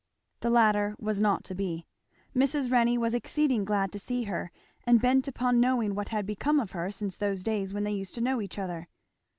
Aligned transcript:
The 0.39 0.49
latter 0.49 0.95
was 0.97 1.21
not 1.21 1.43
to 1.43 1.53
be. 1.53 1.85
Mrs. 2.35 2.71
Renney 2.71 2.97
was 2.97 3.13
exceeding 3.13 3.63
glad 3.65 3.91
to 3.91 3.99
see 3.99 4.23
her 4.23 4.51
and 4.83 4.99
bent 4.99 5.27
upon 5.27 5.59
knowing 5.59 5.93
what 5.93 6.09
had 6.09 6.25
become 6.25 6.59
of 6.59 6.71
her 6.71 6.89
since 6.89 7.17
those 7.17 7.43
days 7.43 7.71
when 7.71 7.83
they 7.83 7.91
used 7.93 8.15
to 8.15 8.21
know 8.21 8.41
each 8.41 8.57
other. 8.57 8.87